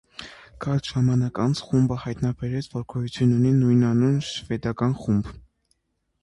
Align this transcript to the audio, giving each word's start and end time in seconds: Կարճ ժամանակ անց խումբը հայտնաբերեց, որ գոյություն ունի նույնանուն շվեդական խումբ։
Կարճ 0.63 0.87
ժամանակ 0.93 1.35
անց 1.43 1.61
խումբը 1.65 1.97
հայտնաբերեց, 2.05 2.69
որ 2.71 2.87
գոյություն 2.95 3.37
ունի 3.37 3.53
նույնանուն 3.59 4.17
շվեդական 4.31 4.99
խումբ։ 5.05 5.31